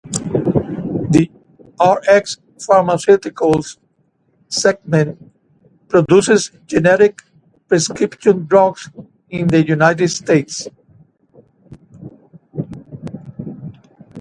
The 1.13 1.29
Rx 1.79 2.37
Pharmaceuticals 2.57 3.77
segment 4.49 5.31
produces 5.89 6.49
generic 6.65 7.21
prescription 7.67 8.47
drugs 8.47 8.89
in 9.29 9.45
the 9.49 9.63
United 9.63 10.07
States. 10.07 10.67